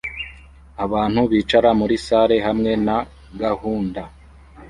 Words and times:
Abantu 0.85 1.21
bicara 1.31 1.69
muri 1.79 1.95
salle 2.05 2.37
hamwe 2.47 2.71
na 2.85 2.97
gahunda 3.41 4.01